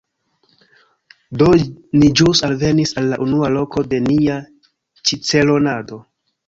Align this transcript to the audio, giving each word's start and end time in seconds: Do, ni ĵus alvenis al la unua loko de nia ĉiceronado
Do, 1.41 1.49
ni 1.99 2.09
ĵus 2.21 2.43
alvenis 2.49 2.97
al 3.03 3.13
la 3.15 3.21
unua 3.29 3.53
loko 3.59 3.87
de 3.93 4.03
nia 4.09 4.43
ĉiceronado 5.11 6.07